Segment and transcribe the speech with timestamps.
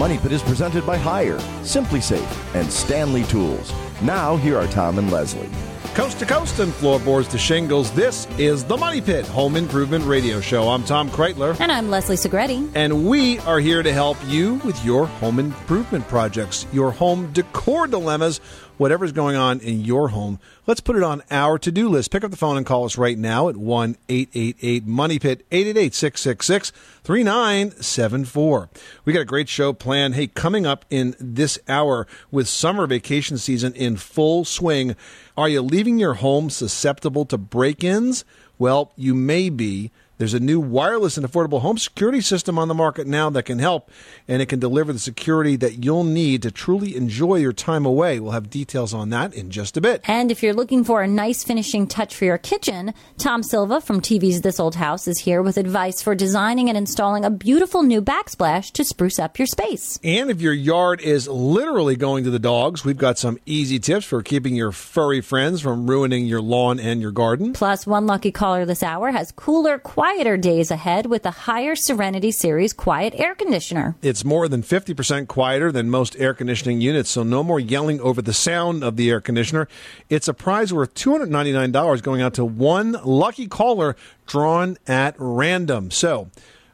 [0.00, 0.22] Money Pit.
[0.22, 3.70] The Money Pit is presented by Haier, Simply Safe, and Stanley Tools.
[4.00, 5.50] Now, here are Tom and Leslie.
[5.94, 10.40] Coast to coast and floorboards to shingles, this is the Money Pit Home Improvement Radio
[10.40, 10.70] Show.
[10.70, 11.60] I'm Tom Kraeutler.
[11.60, 12.66] And I'm Leslie Segretti.
[12.74, 17.86] And we are here to help you with your home improvement projects, your home decor
[17.86, 18.40] dilemmas,
[18.80, 20.40] whatever's going on in your home.
[20.66, 22.10] Let's put it on our to do list.
[22.10, 25.94] Pick up the phone and call us right now at 1 888 Money Pit, 888
[25.94, 26.72] 666
[27.04, 28.70] 3974.
[29.04, 30.14] We got a great show planned.
[30.14, 34.96] Hey, coming up in this hour with summer vacation season in full swing,
[35.36, 38.24] are you leaving your home susceptible to break ins?
[38.58, 39.90] Well, you may be.
[40.20, 43.58] There's a new wireless and affordable home security system on the market now that can
[43.58, 43.90] help,
[44.28, 48.20] and it can deliver the security that you'll need to truly enjoy your time away.
[48.20, 50.02] We'll have details on that in just a bit.
[50.04, 54.02] And if you're looking for a nice finishing touch for your kitchen, Tom Silva from
[54.02, 58.02] TV's This Old House is here with advice for designing and installing a beautiful new
[58.02, 59.98] backsplash to spruce up your space.
[60.04, 64.04] And if your yard is literally going to the dogs, we've got some easy tips
[64.04, 67.54] for keeping your furry friends from ruining your lawn and your garden.
[67.54, 69.78] Plus, one lucky caller this hour has cooler,
[70.10, 73.94] quieter days ahead with the Haier Serenity Series quiet air conditioner.
[74.02, 78.20] It's more than 50% quieter than most air conditioning units, so no more yelling over
[78.20, 79.68] the sound of the air conditioner.
[80.08, 83.94] It's a prize worth $299 going out to one lucky caller
[84.26, 85.92] drawn at random.
[85.92, 86.28] So,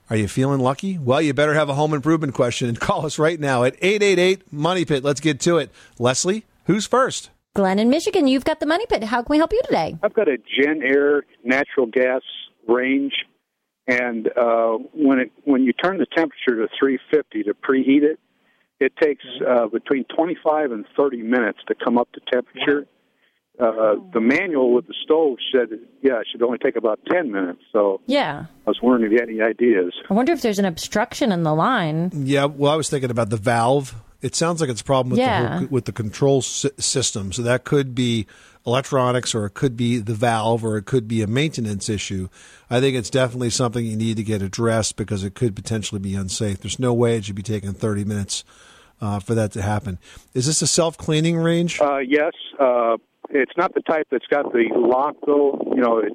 [0.08, 0.96] are you feeling lucky?
[0.96, 4.50] Well, you better have a home improvement question and call us right now at 888
[4.50, 5.04] Money Pit.
[5.04, 5.70] Let's get to it.
[5.98, 7.28] Leslie, who's first?
[7.52, 9.04] Glenn in Michigan, you've got the money pit.
[9.04, 9.98] How can we help you today?
[10.02, 12.22] I've got a Gen Air natural gas
[12.68, 13.12] range,
[13.86, 18.18] and uh, when it when you turn the temperature to 350 to preheat it,
[18.80, 22.86] it takes uh, between 25 and 30 minutes to come up to temperature.
[23.58, 25.68] Uh, the manual with the stove said,
[26.02, 27.60] yeah, it should only take about 10 minutes.
[27.72, 28.44] So Yeah.
[28.66, 29.94] I was wondering if you had any ideas.
[30.10, 32.10] I wonder if there's an obstruction in the line.
[32.12, 33.94] Yeah, well, I was thinking about the valve.
[34.20, 35.58] It sounds like it's a problem with the Yeah.
[35.60, 37.32] whole, with the control sy- system.
[37.32, 38.26] So that could be
[38.66, 42.28] electronics, or it could be the valve, or it could be a maintenance issue.
[42.68, 46.14] I think it's definitely something you need to get addressed because it could potentially be
[46.14, 46.60] unsafe.
[46.60, 48.44] There's no way it should be taking 30 minutes
[49.00, 49.98] uh, for that to happen.
[50.34, 51.80] Is this a self cleaning range?
[51.80, 52.96] Uh, yes, uh,
[53.30, 55.60] it's not the type that's got the lock though.
[55.74, 56.12] You know, it,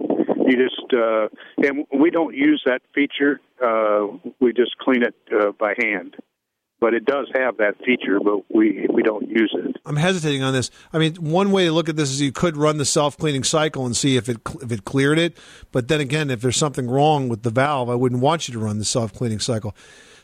[0.47, 3.39] you just uh, and we don't use that feature.
[3.63, 4.07] Uh,
[4.39, 6.15] we just clean it uh, by hand.
[6.81, 9.77] But it does have that feature, but we we don't use it.
[9.85, 10.71] I'm hesitating on this.
[10.91, 13.43] I mean, one way to look at this is you could run the self cleaning
[13.43, 15.37] cycle and see if it if it cleared it.
[15.71, 18.59] But then again, if there's something wrong with the valve, I wouldn't want you to
[18.59, 19.75] run the self cleaning cycle.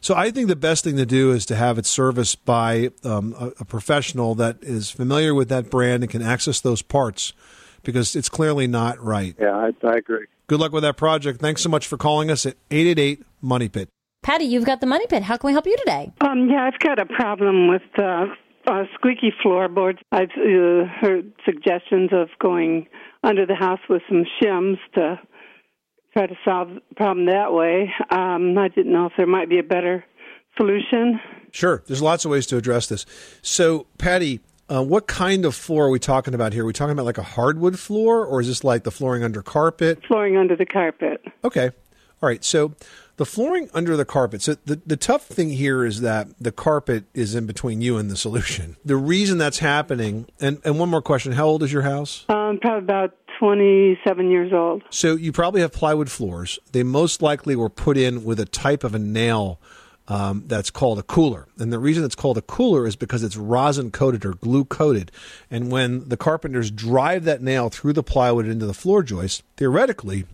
[0.01, 3.35] So I think the best thing to do is to have it serviced by um,
[3.39, 7.33] a, a professional that is familiar with that brand and can access those parts
[7.83, 9.35] because it's clearly not right.
[9.39, 10.25] Yeah, I, I agree.
[10.47, 11.39] Good luck with that project.
[11.39, 13.89] Thanks so much for calling us at 888 Money Pit.
[14.23, 15.23] Patty, you've got the money pit.
[15.23, 16.11] How can we help you today?
[16.21, 18.25] Um, yeah, I've got a problem with uh,
[18.67, 19.99] uh, squeaky floorboards.
[20.11, 22.87] I've uh, heard suggestions of going
[23.23, 25.19] under the house with some shims to
[26.13, 27.91] try to solve the problem that way.
[28.09, 30.03] Um, I didn't know if there might be a better
[30.57, 31.19] solution.
[31.51, 31.83] Sure.
[31.87, 33.05] There's lots of ways to address this.
[33.41, 36.63] So, Patty, uh, what kind of floor are we talking about here?
[36.63, 39.41] Are we talking about like a hardwood floor or is this like the flooring under
[39.41, 40.03] carpet?
[40.07, 41.23] Flooring under the carpet.
[41.43, 41.71] Okay.
[42.21, 42.43] All right.
[42.43, 42.73] So,
[43.17, 44.41] the flooring under the carpet.
[44.41, 48.09] So, the, the tough thing here is that the carpet is in between you and
[48.09, 48.77] the solution.
[48.87, 52.25] The reason that's happening, and, and one more question how old is your house?
[52.29, 54.83] Um, probably about 27 years old.
[54.89, 56.57] So you probably have plywood floors.
[56.71, 59.59] They most likely were put in with a type of a nail
[60.07, 61.47] um, that's called a cooler.
[61.57, 65.11] And the reason it's called a cooler is because it's rosin coated or glue coated.
[65.51, 70.25] And when the carpenters drive that nail through the plywood into the floor joist, theoretically,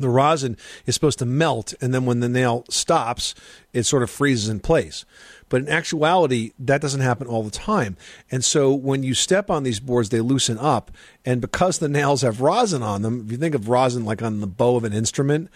[0.00, 0.56] the rosin
[0.86, 3.34] is supposed to melt, and then when the nail stops,
[3.72, 5.04] it sort of freezes in place.
[5.48, 7.96] But in actuality, that doesn't happen all the time.
[8.30, 10.90] And so when you step on these boards, they loosen up.
[11.24, 14.40] And because the nails have rosin on them, if you think of rosin like on
[14.40, 15.48] the bow of an instrument,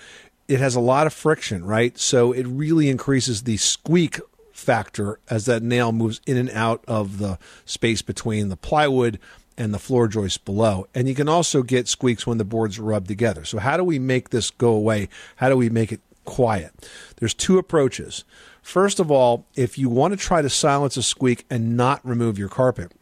[0.49, 1.99] it has a lot of friction, right?
[1.99, 4.21] So it really increases the squeak
[4.53, 9.19] factor as that nail moves in and out of the space between the plywood
[9.57, 10.87] and the floor joist below.
[10.95, 13.45] And you can also get squeaks when the boards rub together.
[13.45, 15.09] So how do we make this go away?
[15.37, 16.73] How do we make it quiet?
[17.17, 18.25] There's two approaches.
[18.63, 22.39] First of all, if you want to try to silence a squeak and not remove
[22.39, 22.93] your carpet,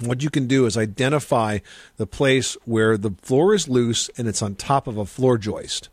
[0.00, 1.58] what you can do is identify
[1.96, 5.88] the place where the floor is loose and it's on top of a floor joist.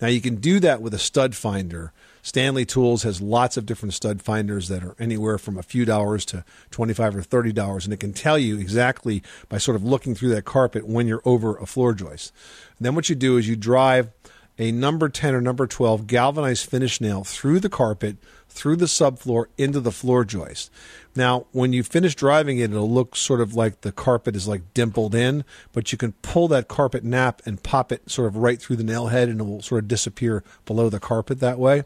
[0.00, 1.92] Now you can do that with a stud finder.
[2.22, 6.24] Stanley Tools has lots of different stud finders that are anywhere from a few dollars
[6.26, 10.14] to 25 or 30 dollars and it can tell you exactly by sort of looking
[10.14, 12.32] through that carpet when you're over a floor joist.
[12.78, 14.10] And then what you do is you drive
[14.58, 18.16] a number 10 or number 12 galvanized finish nail through the carpet,
[18.48, 20.70] through the subfloor into the floor joist.
[21.14, 24.74] Now, when you finish driving it, it'll look sort of like the carpet is like
[24.74, 28.60] dimpled in, but you can pull that carpet nap and pop it sort of right
[28.60, 31.80] through the nail head and it will sort of disappear below the carpet that way.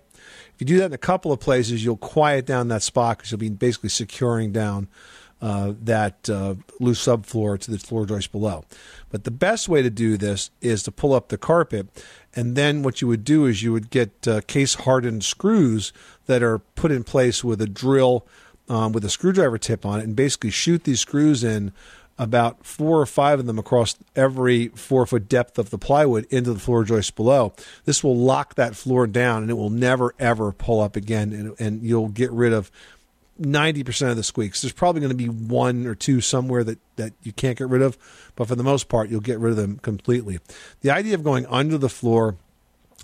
[0.54, 3.32] If you do that in a couple of places, you'll quiet down that spot because
[3.32, 4.88] you'll be basically securing down
[5.42, 8.64] uh, that uh, loose subfloor to the floor joist below.
[9.10, 11.88] But the best way to do this is to pull up the carpet,
[12.34, 15.92] and then what you would do is you would get uh, case hardened screws
[16.26, 18.24] that are put in place with a drill
[18.68, 21.72] um, with a screwdriver tip on it, and basically shoot these screws in
[22.18, 26.52] about four or five of them across every four foot depth of the plywood into
[26.52, 27.52] the floor joist below.
[27.84, 31.54] This will lock that floor down and it will never ever pull up again, and,
[31.58, 32.70] and you'll get rid of
[33.42, 34.62] 90% of the squeaks.
[34.62, 37.82] There's probably going to be one or two somewhere that, that you can't get rid
[37.82, 37.98] of,
[38.36, 40.38] but for the most part, you'll get rid of them completely.
[40.80, 42.36] The idea of going under the floor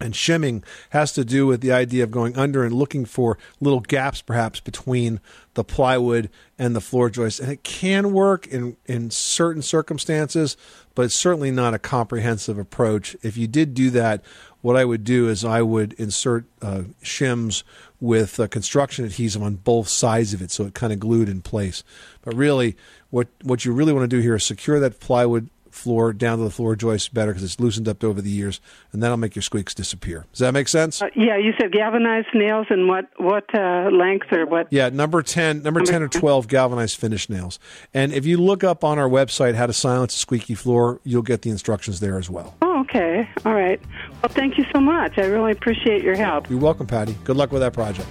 [0.01, 3.81] and shimming has to do with the idea of going under and looking for little
[3.81, 5.21] gaps perhaps between
[5.55, 10.57] the plywood and the floor joists And it can work in, in certain circumstances,
[10.95, 13.17] but it's certainly not a comprehensive approach.
[13.23, 14.23] If you did do that,
[14.61, 17.63] what I would do is I would insert uh, shims
[18.01, 21.43] with uh, construction adhesive on both sides of it so it kind of glued in
[21.43, 21.85] place.
[22.23, 22.77] But really,
[23.11, 26.45] what, what you really want to do here is secure that plywood floor down to
[26.45, 28.61] the floor joist better because it's loosened up over the years,
[28.93, 30.27] and that'll make your squeaks disappear.
[30.33, 31.01] Does that make sense?
[31.01, 34.67] Uh, yeah, you said galvanized nails and what what uh, length or what?
[34.71, 37.59] Yeah, number ten, number ten or twelve galvanized finish nails.
[37.95, 41.23] And if you look up on our website how to silence a squeaky floor, you'll
[41.23, 42.57] get the instructions there as well.
[42.61, 43.29] Oh, okay.
[43.45, 43.81] All right.
[44.23, 45.19] Well, thank you so much.
[45.19, 46.49] I really appreciate your help.
[46.51, 47.17] You're welcome, Patty.
[47.25, 48.09] Good luck with that project.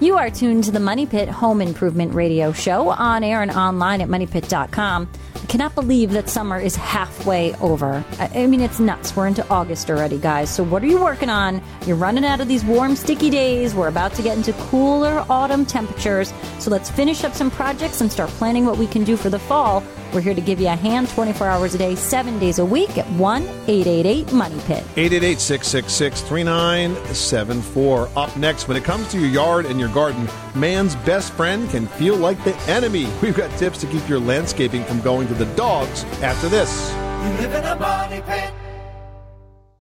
[0.00, 4.00] You are tuned to the Money Pit Home Improvement Radio Show on air and online
[4.00, 5.08] at moneypit.com.
[5.34, 8.04] I cannot believe that summer is halfway over.
[8.20, 9.16] I, I mean, it's nuts.
[9.16, 10.50] We're into August already, guys.
[10.50, 11.60] So, what are you working on?
[11.84, 13.74] You're running out of these warm, sticky days.
[13.74, 16.32] We're about to get into cooler autumn temperatures.
[16.60, 19.38] So, let's finish up some projects and start planning what we can do for the
[19.40, 19.82] fall.
[20.12, 22.96] We're here to give you a hand 24 hours a day, seven days a week
[22.96, 24.82] at 1 888 Money Pit.
[24.96, 28.08] 888 666 3974.
[28.16, 31.86] Up next, when it comes to your yard and your garden, man's best friend can
[31.86, 33.06] feel like the enemy.
[33.22, 36.90] We've got tips to keep your landscaping from going to the dogs after this.
[36.90, 38.54] You live in a money pit.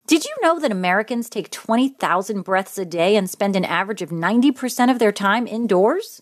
[0.06, 4.10] Did you know that Americans take 20,000 breaths a day and spend an average of
[4.10, 6.22] 90% of their time indoors?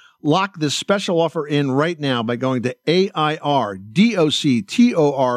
[0.23, 3.43] Lock this special offer in right now by going to A-I-R-D-O-C-T-O-R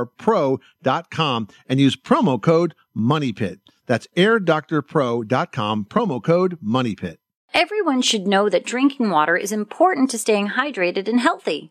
[0.06, 3.60] pro.com and use promo code MONEYPIT.
[3.86, 7.16] That's airdoctorpro.com, promo code MONEYPIT.
[7.54, 11.70] Everyone should know that drinking water is important to staying hydrated and healthy.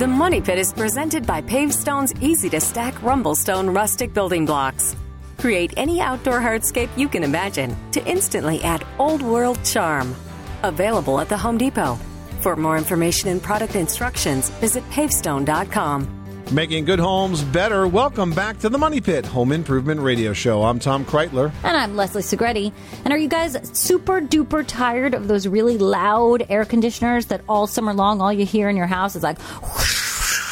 [0.00, 4.96] The Money Pit is presented by Pavestone's easy to stack Rumblestone rustic building blocks.
[5.36, 10.16] Create any outdoor hardscape you can imagine to instantly add old world charm.
[10.62, 11.98] Available at the Home Depot.
[12.40, 16.19] For more information and product instructions, visit pavestone.com.
[16.52, 17.86] Making good homes better.
[17.86, 20.64] Welcome back to the Money Pit Home Improvement Radio Show.
[20.64, 21.52] I'm Tom Kraeutler.
[21.62, 22.72] And I'm Leslie Segretti.
[23.04, 27.68] And are you guys super duper tired of those really loud air conditioners that all
[27.68, 29.38] summer long all you hear in your house is like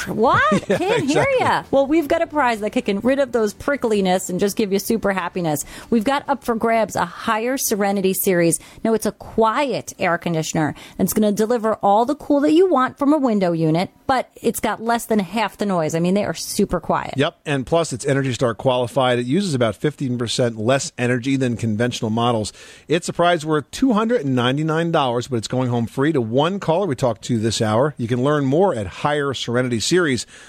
[0.08, 0.62] what?
[0.66, 1.64] Can't hear ya.
[1.70, 4.78] Well, we've got a prize that can rid of those prickliness and just give you
[4.78, 5.64] super happiness.
[5.90, 8.58] We've got up for grabs a Haier Serenity series.
[8.84, 10.74] No, it's a quiet air conditioner.
[10.98, 13.90] and It's going to deliver all the cool that you want from a window unit,
[14.06, 15.94] but it's got less than half the noise.
[15.94, 17.14] I mean, they are super quiet.
[17.16, 19.18] Yep, and plus it's Energy Star qualified.
[19.18, 22.52] It uses about 15% less energy than conventional models.
[22.86, 27.22] It's a prize worth $299, but it's going home free to one caller we talked
[27.22, 27.94] to this hour.
[27.96, 29.97] You can learn more at Haier Serenity Series.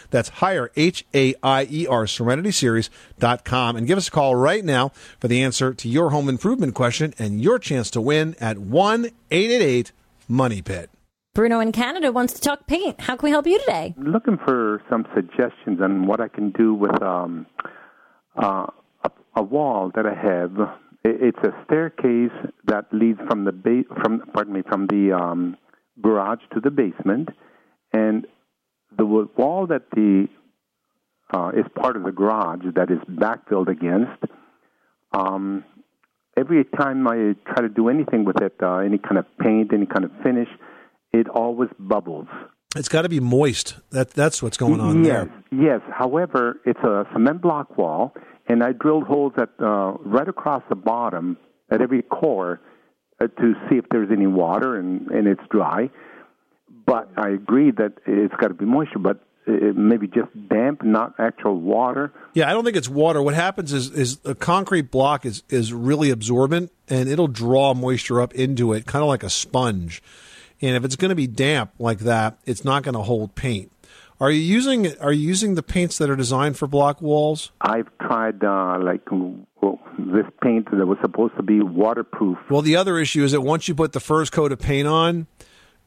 [0.10, 3.76] That's Haier, H A I E R, SerenitySeries.com.
[3.76, 4.90] And give us a call right now
[5.20, 9.06] for the answer to your home improvement question and your chance to win at 1
[9.32, 9.92] 888
[10.28, 10.90] Money Pit.
[11.34, 13.00] Bruno in Canada wants to talk paint.
[13.02, 13.94] How can we help you today?
[13.98, 17.46] looking for some suggestions on what I can do with um,
[18.36, 18.68] uh,
[19.04, 20.52] a, a wall that I have.
[21.04, 22.32] It, it's a staircase
[22.66, 25.56] that leads from the ba- from pardon me from the um,
[26.02, 27.30] garage to the basement,
[27.94, 28.26] and
[29.00, 30.28] the wall that the
[31.34, 34.24] uh, is part of the garage that is backfilled against.
[35.14, 35.64] Um,
[36.38, 39.86] every time I try to do anything with it, uh, any kind of paint, any
[39.86, 40.50] kind of finish,
[41.14, 42.28] it always bubbles.
[42.76, 43.78] It's got to be moist.
[43.92, 45.60] That That's what's going on yes, there.
[45.60, 45.82] Yes.
[45.92, 48.14] However, it's a cement block wall,
[48.48, 51.38] and I drilled holes at uh, right across the bottom
[51.72, 52.62] at every core
[53.20, 55.90] uh, to see if there's any water, and, and it's dry.
[56.90, 61.14] But I agree that it's got to be moisture, but uh, maybe just damp, not
[61.20, 62.12] actual water.
[62.34, 63.22] Yeah, I don't think it's water.
[63.22, 68.20] What happens is is a concrete block is is really absorbent and it'll draw moisture
[68.20, 70.02] up into it, kind of like a sponge.
[70.62, 73.72] And if it's going to be damp like that, it's not going to hold paint.
[74.20, 77.52] Are you using are you using the paints that are designed for block walls?
[77.62, 82.40] I've tried uh, like well, this paint that was supposed to be waterproof.
[82.50, 85.28] Well, the other issue is that once you put the first coat of paint on,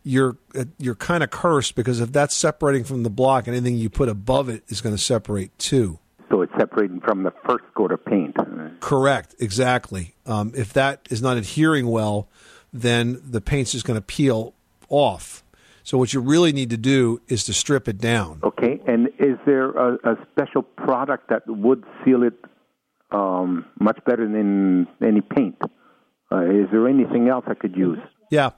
[0.05, 3.91] you're uh, you're kind of cursed because if that's separating from the block, anything you
[3.91, 5.99] put above it is going to separate too.
[6.31, 8.37] So it's separating from the first coat of paint.
[8.81, 10.15] Correct, exactly.
[10.25, 12.29] Um, if that is not adhering well,
[12.73, 14.55] then the paint's just going to peel
[14.89, 15.45] off.
[15.85, 18.41] So what you really need to do is to strip it down.
[18.43, 22.35] Okay, and is there a, a special product that would seal it
[23.11, 25.57] um, much better than any paint?
[26.31, 27.99] Uh, is there anything else I could use?
[28.31, 28.51] Yeah.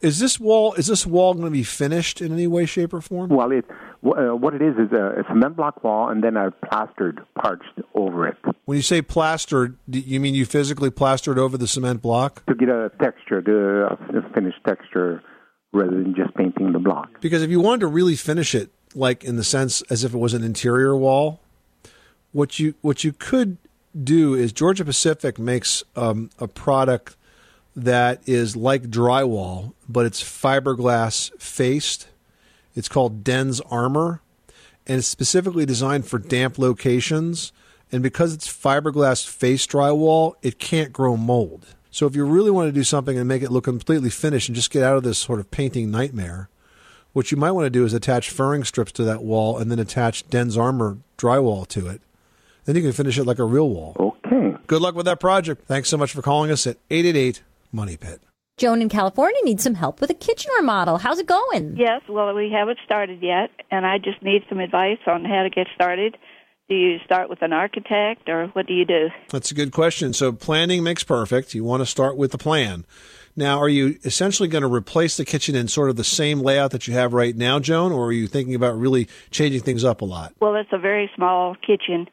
[0.00, 3.00] Is this wall is this wall going to be finished in any way, shape, or
[3.00, 3.30] form?
[3.30, 6.50] Well, it uh, what it is is a, a cement block wall, and then I
[6.50, 8.36] plastered parched over it
[8.66, 12.44] When you say plastered, do you mean you physically plastered over the cement block?
[12.46, 13.86] to get a texture, to
[14.18, 15.22] a finished texture,
[15.72, 17.20] rather than just painting the block.
[17.20, 20.18] Because if you wanted to really finish it, like in the sense as if it
[20.18, 21.40] was an interior wall,
[22.32, 23.56] what you what you could
[24.04, 27.16] do is Georgia Pacific makes um, a product
[27.76, 32.08] that is like drywall, but it's fiberglass faced.
[32.74, 34.20] It's called DensArmor,
[34.86, 37.52] and it's specifically designed for damp locations.
[37.92, 41.66] And because it's fiberglass faced drywall, it can't grow mold.
[41.90, 44.56] So if you really want to do something and make it look completely finished and
[44.56, 46.48] just get out of this sort of painting nightmare,
[47.12, 49.78] what you might want to do is attach furring strips to that wall and then
[49.78, 52.00] attach DensArmor drywall to it.
[52.64, 53.94] Then you can finish it like a real wall.
[53.98, 54.56] Okay.
[54.66, 55.66] Good luck with that project.
[55.66, 57.42] Thanks so much for calling us at 888
[57.72, 58.22] Money Pit.
[58.56, 60.96] Joan in California needs some help with a kitchen remodel.
[60.96, 61.76] How's it going?
[61.76, 65.50] Yes, well, we haven't started yet, and I just need some advice on how to
[65.50, 66.16] get started.
[66.68, 69.08] Do you start with an architect, or what do you do?
[69.28, 70.14] That's a good question.
[70.14, 71.54] So planning makes perfect.
[71.54, 72.86] You want to start with the plan.
[73.36, 76.70] Now, are you essentially going to replace the kitchen in sort of the same layout
[76.70, 80.00] that you have right now, Joan, or are you thinking about really changing things up
[80.00, 80.32] a lot?
[80.40, 82.08] Well, it's a very small kitchen,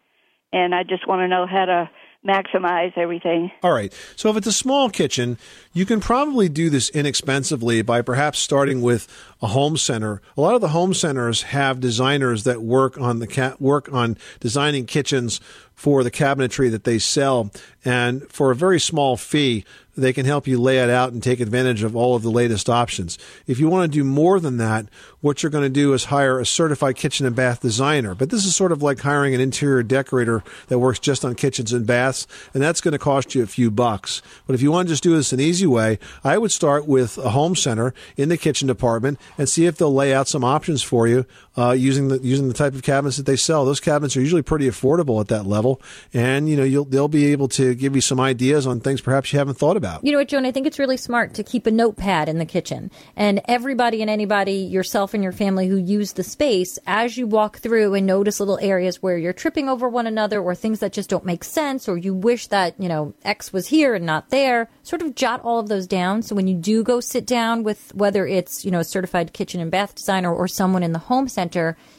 [0.52, 1.90] and I just want to know how to
[2.28, 3.52] maximize everything.
[3.62, 3.94] All right.
[4.16, 5.38] So if it's a small kitchen,
[5.74, 9.08] you can probably do this inexpensively by perhaps starting with
[9.42, 10.22] a home center.
[10.38, 14.86] A lot of the home centers have designers that work on the work on designing
[14.86, 15.42] kitchens
[15.76, 17.52] for the cabinetry that they sell,
[17.84, 19.66] and for a very small fee,
[19.96, 22.70] they can help you lay it out and take advantage of all of the latest
[22.70, 23.18] options.
[23.46, 24.88] If you want to do more than that,
[25.22, 28.16] what you're going to do is hire a certified kitchen and bath designer.
[28.16, 31.74] But this is sort of like hiring an interior decorator that works just on kitchens
[31.74, 34.22] and baths, and that's going to cost you a few bucks.
[34.48, 37.18] But if you want to just do this an easy way, I would start with
[37.20, 40.82] a home center in the kitchen department and see if they'll lay out some options
[40.82, 41.26] for you
[41.58, 43.66] uh, using the using the type of cabinets that they sell.
[43.66, 45.82] Those cabinets are usually pretty affordable at that level,
[46.14, 49.32] and you know you'll they'll be able to give you some ideas on things perhaps
[49.32, 50.04] you haven't thought about.
[50.04, 50.46] You know what, Joan?
[50.46, 52.92] I think it's really smart to keep a notepad in the kitchen.
[53.16, 57.60] And everybody and anybody, yourself and your family who use the space, as you walk
[57.60, 61.10] through and notice little areas where you're tripping over one another or things that just
[61.10, 64.70] don't make sense or you wish that, you know, X was here and not there,
[64.84, 66.22] sort of jot all of those down.
[66.22, 69.62] So when you do go sit down with whether it's, you know, a certified kitchen
[69.62, 71.43] and bath designer or someone in the home center,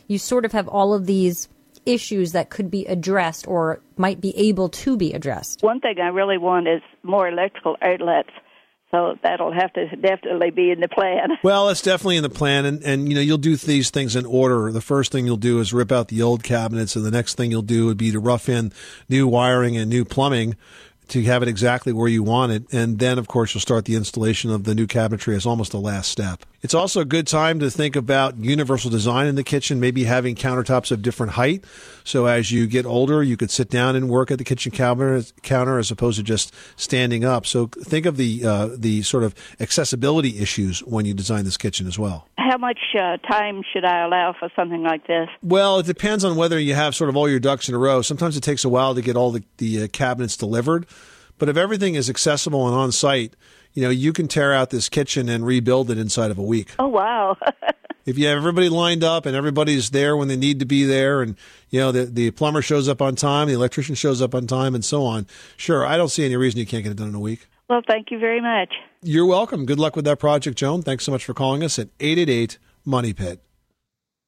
[0.09, 1.49] you sort of have all of these
[1.87, 5.63] issues that could be addressed or might be able to be addressed.
[5.63, 8.31] One thing I really want is more electrical outlets,
[8.91, 11.31] so that'll have to definitely be in the plan.
[11.43, 14.25] Well, it's definitely in the plan, and, and you know you'll do these things in
[14.25, 14.73] order.
[14.73, 17.51] The first thing you'll do is rip out the old cabinets, and the next thing
[17.51, 18.73] you'll do would be to rough in
[19.09, 20.57] new wiring and new plumbing
[21.09, 22.73] to have it exactly where you want it.
[22.73, 25.81] And then, of course, you'll start the installation of the new cabinetry as almost the
[25.81, 26.45] last step.
[26.65, 30.35] It's also a good time to think about universal design in the kitchen, maybe having
[30.35, 31.63] countertops of different height.
[32.05, 35.79] So as you get older, you could sit down and work at the kitchen counter,
[35.79, 37.45] as opposed to just standing up.
[37.45, 41.87] So think of the uh, the sort of accessibility issues when you design this kitchen
[41.87, 42.29] as well.
[42.39, 45.29] How much uh, time should I allow for something like this?
[45.43, 48.01] Well, it depends on whether you have sort of all your ducks in a row.
[48.01, 50.87] Sometimes it takes a while to get all the, the uh, cabinets delivered.
[51.37, 53.35] But if everything is accessible and on site,
[53.75, 56.75] you know, you can tear out this kitchen and rebuild it inside of a week.
[56.79, 57.37] Oh, wow.
[58.07, 61.23] if you have everybody lined up and everybody's there when they need to be there
[61.23, 61.37] and
[61.71, 64.75] you know the, the plumber shows up on time the electrician shows up on time
[64.75, 67.15] and so on sure i don't see any reason you can't get it done in
[67.15, 68.75] a week well, thank you very much.
[69.03, 71.89] you're welcome good luck with that project joan thanks so much for calling us at
[72.01, 73.41] 888 money pit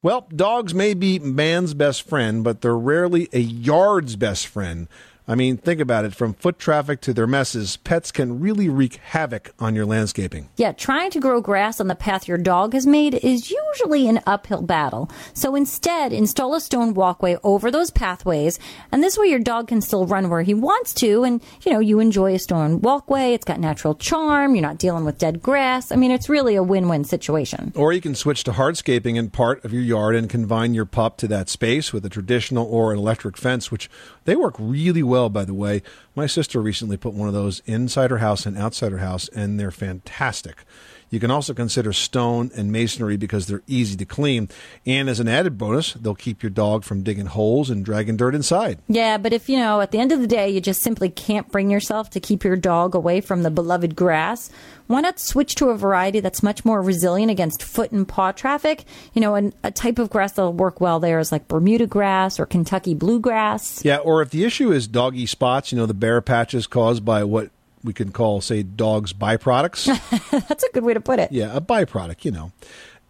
[0.01, 4.87] well dogs may be man's best friend but they're rarely a yard's best friend
[5.27, 6.15] I mean, think about it.
[6.15, 10.49] From foot traffic to their messes, pets can really wreak havoc on your landscaping.
[10.55, 14.21] Yeah, trying to grow grass on the path your dog has made is usually an
[14.25, 15.11] uphill battle.
[15.33, 18.57] So instead, install a stone walkway over those pathways,
[18.91, 21.79] and this way your dog can still run where he wants to, and you know,
[21.79, 23.33] you enjoy a stone walkway.
[23.33, 24.55] It's got natural charm.
[24.55, 25.91] You're not dealing with dead grass.
[25.91, 27.73] I mean, it's really a win-win situation.
[27.75, 31.17] Or you can switch to hardscaping in part of your yard and confine your pup
[31.17, 33.89] to that space with a traditional or an electric fence, which
[34.23, 35.81] they work really well, by the way.
[36.15, 39.59] My sister recently put one of those inside her house and outside her house, and
[39.59, 40.63] they're fantastic.
[41.09, 44.49] You can also consider stone and masonry because they're easy to clean.
[44.85, 48.35] And as an added bonus, they'll keep your dog from digging holes and dragging dirt
[48.35, 48.79] inside.
[48.87, 51.51] Yeah, but if you know, at the end of the day, you just simply can't
[51.51, 54.49] bring yourself to keep your dog away from the beloved grass,
[54.87, 58.85] why not switch to a variety that's much more resilient against foot and paw traffic?
[59.13, 62.39] You know, and a type of grass that'll work well there is like Bermuda grass
[62.39, 63.83] or Kentucky bluegrass.
[63.83, 67.23] Yeah, or if the issue is doggy spots, you know, the bare patches caused by
[67.23, 67.49] what
[67.87, 69.85] we can call, say, dogs' byproducts.
[70.47, 71.31] That's a good way to put it.
[71.31, 72.51] Yeah, a byproduct, you know.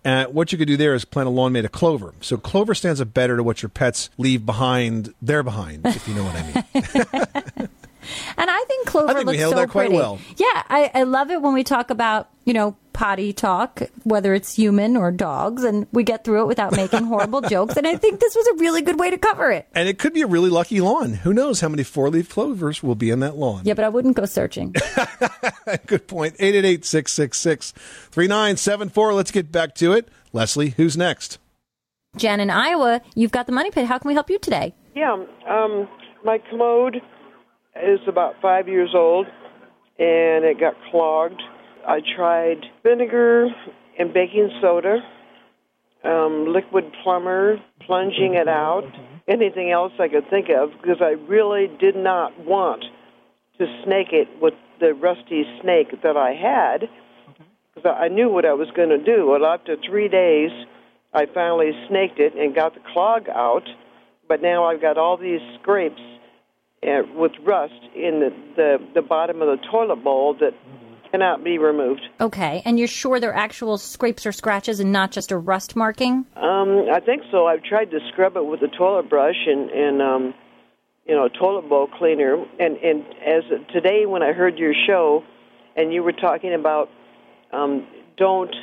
[0.05, 2.13] Uh, what you could do there is plant a lawn made of clover.
[2.21, 5.13] So clover stands up better to what your pets leave behind.
[5.21, 7.69] They're behind, if you know what I mean.
[8.37, 9.95] And I think Clover I think we looks so that quite pretty.
[9.97, 10.19] well.
[10.37, 14.55] Yeah, I, I love it when we talk about, you know, potty talk, whether it's
[14.55, 17.77] human or dogs, and we get through it without making horrible jokes.
[17.77, 19.67] And I think this was a really good way to cover it.
[19.75, 21.13] and it could be a really lucky lawn.
[21.13, 23.61] Who knows how many four leaf clovers will be in that lawn?
[23.65, 24.73] Yeah, but I wouldn't go searching.
[25.85, 26.33] Good point.
[26.39, 27.71] 888 666
[28.09, 29.13] 3974.
[29.13, 30.09] Let's get back to it.
[30.33, 31.37] Leslie, who's next?
[32.15, 33.85] Jen in Iowa, you've got the money pit.
[33.85, 34.73] How can we help you today?
[34.95, 35.87] Yeah, um,
[36.25, 36.95] my commode
[37.75, 39.27] is about five years old,
[39.99, 41.43] and it got clogged.
[41.87, 43.47] I tried vinegar
[43.97, 44.97] and baking soda,
[46.03, 48.83] um, liquid plumber, plunging it out,
[49.25, 52.83] anything else I could think of, because I really did not want
[53.57, 56.89] to snake it with the rusty snake that I had
[57.73, 59.27] because I knew what I was going to do.
[59.27, 60.51] Well, after three days,
[61.13, 63.63] I finally snaked it and got the clog out,
[64.27, 66.01] but now I've got all these scrapes
[66.83, 70.53] uh, with rust in the, the, the bottom of the toilet bowl that
[71.11, 72.01] cannot be removed.
[72.19, 76.25] Okay, and you're sure they're actual scrapes or scratches and not just a rust marking?
[76.35, 77.47] Um, I think so.
[77.47, 80.33] I've tried to scrub it with a toilet brush and and um,
[81.05, 82.35] you know, a toilet bowl cleaner.
[82.59, 83.43] And and as
[83.73, 85.23] today when I heard your show,
[85.75, 86.89] and you were talking about
[87.51, 88.53] um, don't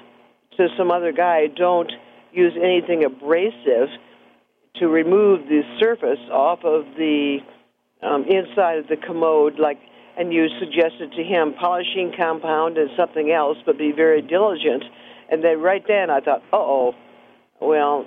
[0.57, 1.91] to some other guy, don't
[2.33, 3.89] use anything abrasive
[4.77, 7.39] to remove the surface off of the
[8.03, 9.79] um, inside of the commode, like.
[10.17, 14.85] And you suggested to him polishing compound and something else, but be very diligent.
[15.31, 16.95] And then right then I thought, uh oh,
[17.61, 18.07] well,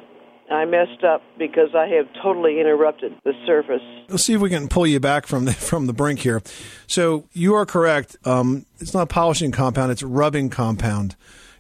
[0.50, 3.82] I messed up because I have totally interrupted the surface.
[4.08, 6.42] Let's see if we can pull you back from the from the brink here.
[6.88, 8.16] So you are correct.
[8.24, 11.16] Um, it's not polishing compound; it's rubbing compound.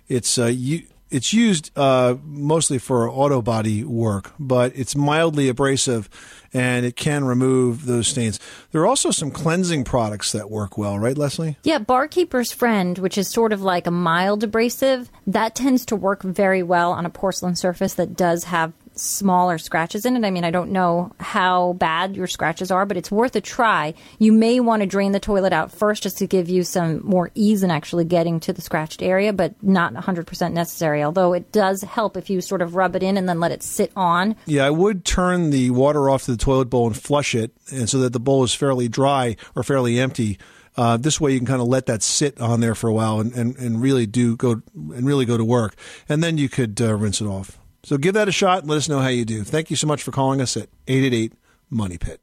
[0.08, 0.84] It's uh, you.
[1.10, 6.10] It's used uh, mostly for auto body work, but it's mildly abrasive,
[6.54, 8.40] and it can remove those stains.
[8.72, 11.58] There are also some cleansing products that work well, right, Leslie?
[11.64, 15.96] Yeah, Bar Keepers Friend, which is sort of like a mild abrasive, that tends to
[15.96, 20.26] work very well on a porcelain surface that does have smaller scratches in it.
[20.26, 23.94] I mean, I don't know how bad your scratches are, but it's worth a try.
[24.20, 27.32] You may want to drain the toilet out first just to give you some more
[27.36, 31.82] ease in actually getting to the scratched area, but not 100% necessary, although it does
[31.82, 34.36] help if you sort of rub it in and then let it sit on.
[34.46, 37.90] Yeah, I would turn the water off to the toilet bowl and flush it, and
[37.90, 40.38] so that the bowl is fairly dry or fairly empty.
[40.76, 43.20] Uh, this way, you can kind of let that sit on there for a while
[43.20, 45.76] and, and, and really do go and really go to work,
[46.08, 47.58] and then you could uh, rinse it off.
[47.88, 49.46] So give that a shot and let us know how you do.
[49.46, 51.34] Thank you so much for calling us at eight eight eight
[51.70, 52.20] Money Pit.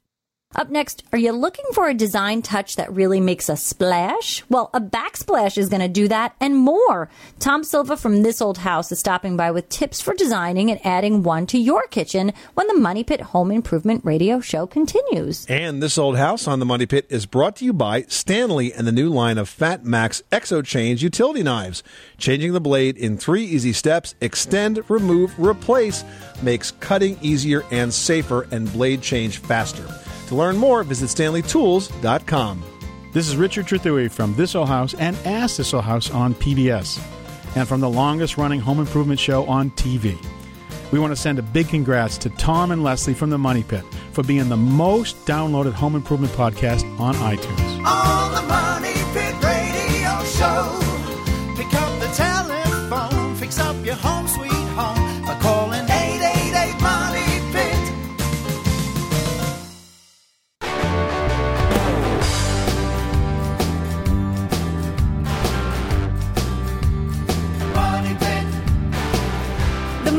[0.55, 4.41] Up next, are you looking for a design touch that really makes a splash?
[4.47, 7.09] Well, a backsplash is going to do that and more.
[7.39, 11.23] Tom Silva from This Old House is stopping by with tips for designing and adding
[11.23, 15.45] one to your kitchen when the Money Pit Home Improvement Radio Show continues.
[15.47, 18.87] And this old house on the Money Pit is brought to you by Stanley and
[18.87, 21.83] the new line of FatMax Exo Change utility knives.
[22.17, 26.05] Changing the blade in three easy steps extend, remove, replace
[26.41, 29.85] makes cutting easier and safer and blade change faster.
[30.27, 32.63] To learn more, visit stanleytools.com.
[33.11, 36.99] This is Richard Trethewey from This Old House and Ask This Old House on PBS,
[37.55, 40.17] and from the longest running home improvement show on TV.
[40.91, 43.83] We want to send a big congrats to Tom and Leslie from the Money Pit
[44.11, 48.74] for being the most downloaded home improvement podcast on iTunes.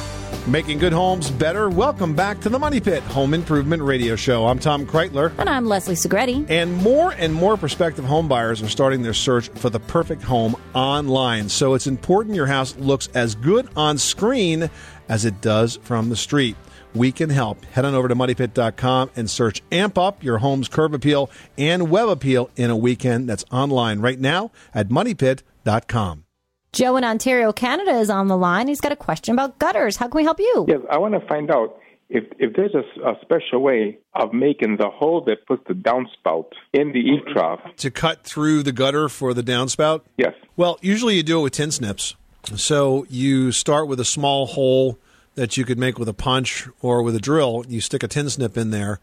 [0.48, 1.72] Making good homes better.
[1.72, 4.46] Welcome back to the Money Pit Home Improvement Radio Show.
[4.46, 5.32] I'm Tom Kraeutler.
[5.40, 6.48] And I'm Leslie Segretti.
[6.50, 10.56] And more and more prospective home buyers are starting their search for the perfect home
[10.76, 11.50] online.
[11.50, 14.70] So it's important your house looks as good on screen
[15.10, 16.56] as it does from the street.
[16.94, 17.64] We can help.
[17.66, 22.08] Head on over to moneypit.com and search Amp Up your home's curb appeal and web
[22.08, 23.28] appeal in a weekend.
[23.28, 26.24] That's online right now at moneypit.com.
[26.72, 28.68] Joe in Ontario, Canada is on the line.
[28.68, 29.96] He's got a question about gutters.
[29.98, 30.66] How can we help you?
[30.68, 34.90] Yes, I want to find out if if there's a special way of making the
[34.90, 37.62] hole that puts the downspout in the eave trough.
[37.78, 40.02] To cut through the gutter for the downspout?
[40.18, 40.34] Yes.
[40.56, 42.16] Well, usually you do it with tin snips.
[42.54, 45.00] So you start with a small hole
[45.34, 47.66] that you could make with a punch or with a drill.
[47.68, 49.00] You stick a tin snip in there,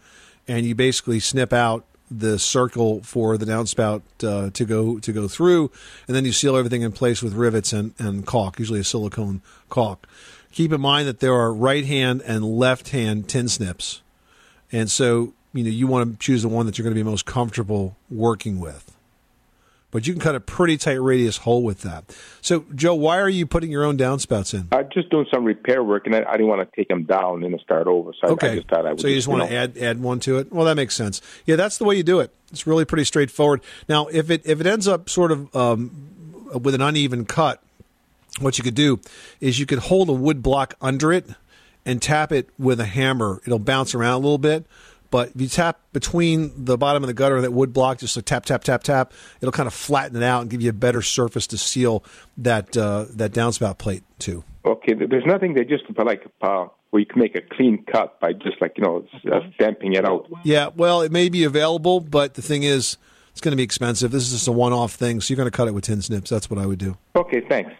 [0.46, 5.28] and you basically snip out the circle for the downspout uh, to go to go
[5.28, 5.70] through,
[6.06, 9.42] and then you seal everything in place with rivets and, and caulk, usually a silicone
[9.68, 10.06] caulk.
[10.52, 14.02] Keep in mind that there are right hand and left hand tin snips,
[14.70, 17.08] and so you know you want to choose the one that you're going to be
[17.08, 18.91] most comfortable working with.
[19.92, 22.04] But you can cut a pretty tight radius hole with that.
[22.40, 24.68] So, Joe, why are you putting your own downspouts in?
[24.72, 27.44] I'm just doing some repair work, and I, I didn't want to take them down
[27.44, 28.12] and start over.
[28.14, 28.56] So I- I, Okay.
[28.56, 29.00] just thought I would.
[29.00, 30.50] so you just want know, to add add one to it?
[30.50, 31.20] Well, that makes sense.
[31.44, 32.32] Yeah, that's the way you do it.
[32.50, 33.60] It's really pretty straightforward.
[33.86, 35.90] Now, if it if it ends up sort of um,
[36.58, 37.62] with an uneven cut,
[38.40, 38.98] what you could do
[39.42, 41.26] is you could hold a wood block under it
[41.84, 43.42] and tap it with a hammer.
[43.46, 44.64] It'll bounce around a little bit,
[45.12, 48.16] But if you tap between the bottom of the gutter and that wood block, just
[48.16, 50.72] like tap, tap, tap, tap, it'll kind of flatten it out and give you a
[50.72, 52.02] better surface to seal
[52.38, 54.42] that uh, that downspout plate to.
[54.64, 58.18] Okay, there's nothing they just like a uh, where you can make a clean cut
[58.20, 60.30] by just like you know uh, stamping it out.
[60.44, 62.96] Yeah, well, it may be available, but the thing is,
[63.32, 64.12] it's going to be expensive.
[64.12, 66.30] This is just a one-off thing, so you're going to cut it with tin snips.
[66.30, 66.96] That's what I would do.
[67.16, 67.72] Okay, thanks.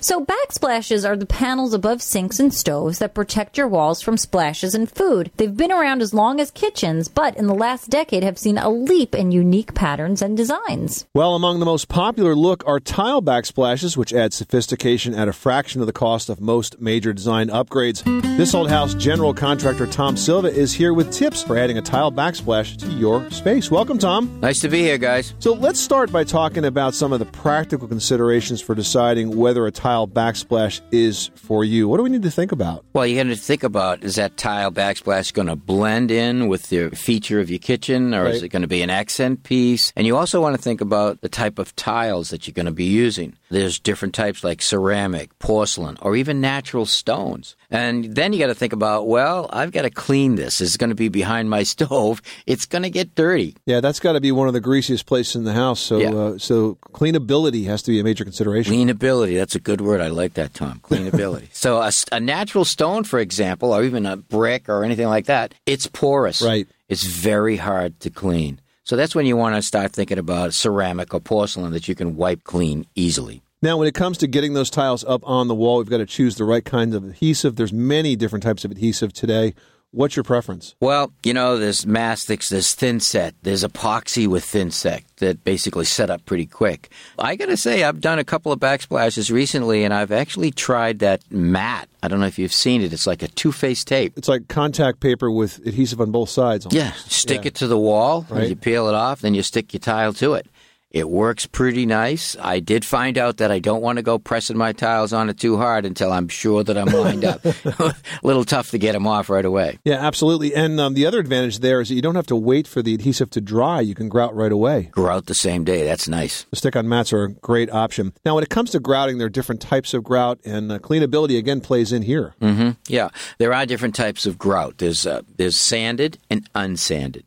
[0.00, 4.72] So, backsplashes are the panels above sinks and stoves that protect your walls from splashes
[4.72, 5.32] and food.
[5.38, 8.70] They've been around as long as kitchens, but in the last decade have seen a
[8.70, 11.04] leap in unique patterns and designs.
[11.14, 15.80] Well, among the most popular look are tile backsplashes, which add sophistication at a fraction
[15.80, 18.04] of the cost of most major design upgrades.
[18.36, 22.12] This old house general contractor Tom Silva is here with tips for adding a tile
[22.12, 23.68] backsplash to your space.
[23.68, 24.38] Welcome, Tom.
[24.40, 25.34] Nice to be here, guys.
[25.40, 29.72] So let's start by talking about some of the practical considerations for deciding whether a
[29.72, 31.88] tile backsplash is for you.
[31.88, 32.84] What do we need to think about?
[32.92, 36.68] Well, you got to think about is that tile backsplash going to blend in with
[36.68, 39.92] the feature of your kitchen, or is it going to be an accent piece?
[39.96, 42.72] And you also want to think about the type of tiles that you're going to
[42.72, 43.36] be using.
[43.50, 47.56] There's different types like ceramic, porcelain, or even natural stones.
[47.70, 50.60] And then you got to think about, well, I've got to clean this.
[50.60, 52.20] It's going to be behind my stove.
[52.46, 53.56] It's going to get dirty.
[53.64, 55.80] Yeah, that's got to be one of the greasiest places in the house.
[55.80, 56.10] So, Yeah.
[56.14, 58.74] uh, so cleanability has to be a major consideration.
[58.74, 59.36] Cleanability.
[59.36, 60.00] That's a good word.
[60.00, 60.80] I like that, Tom.
[60.82, 61.48] Cleanability.
[61.52, 65.86] so, a natural stone, for example, or even a brick or anything like that, it's
[65.86, 66.42] porous.
[66.42, 66.66] Right.
[66.88, 68.60] It's very hard to clean.
[68.84, 72.16] So, that's when you want to start thinking about ceramic or porcelain that you can
[72.16, 73.42] wipe clean easily.
[73.60, 76.06] Now, when it comes to getting those tiles up on the wall, we've got to
[76.06, 77.56] choose the right kinds of adhesive.
[77.56, 79.54] There's many different types of adhesive today.
[79.90, 80.74] What's your preference?
[80.80, 85.86] Well, you know, there's mastics, there's thin set, there's epoxy with thin set that basically
[85.86, 86.90] set up pretty quick.
[87.18, 90.98] I got to say, I've done a couple of backsplashes recently, and I've actually tried
[90.98, 91.88] that mat.
[92.02, 92.92] I don't know if you've seen it.
[92.92, 94.12] It's like a two faced tape.
[94.18, 96.66] It's like contact paper with adhesive on both sides.
[96.66, 96.76] almost.
[96.76, 98.48] Yeah, stick it to the wall, and Right.
[98.50, 100.46] you peel it off, then you stick your tile to it.
[100.90, 102.34] It works pretty nice.
[102.40, 105.38] I did find out that I don't want to go pressing my tiles on it
[105.38, 107.44] too hard until I'm sure that I'm lined up.
[107.44, 109.78] a little tough to get them off right away.
[109.84, 110.54] Yeah, absolutely.
[110.54, 112.94] And um, the other advantage there is that you don't have to wait for the
[112.94, 113.80] adhesive to dry.
[113.82, 114.84] You can grout right away.
[114.92, 115.84] Grout the same day.
[115.84, 116.44] That's nice.
[116.44, 118.14] The stick on mats are a great option.
[118.24, 121.36] Now, when it comes to grouting, there are different types of grout, and uh, cleanability
[121.36, 122.34] again plays in here.
[122.40, 124.78] hmm Yeah, there are different types of grout.
[124.78, 127.24] There's uh, there's sanded and unsanded.